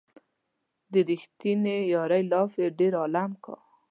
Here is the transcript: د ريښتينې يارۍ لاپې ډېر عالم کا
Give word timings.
د 0.91 0.93
ريښتينې 1.07 1.77
يارۍ 1.93 2.23
لاپې 2.31 2.65
ډېر 2.79 2.93
عالم 3.01 3.31
کا 3.43 3.55